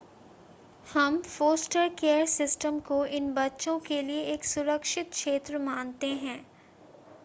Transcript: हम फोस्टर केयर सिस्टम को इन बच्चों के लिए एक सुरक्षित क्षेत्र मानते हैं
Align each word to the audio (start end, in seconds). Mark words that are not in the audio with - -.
हम 0.85 1.21
फोस्टर 1.23 1.89
केयर 1.99 2.25
सिस्टम 2.27 2.79
को 2.87 3.05
इन 3.07 3.33
बच्चों 3.33 3.77
के 3.79 4.01
लिए 4.01 4.23
एक 4.33 4.45
सुरक्षित 4.45 5.11
क्षेत्र 5.11 5.59
मानते 5.59 6.07
हैं 6.17 6.39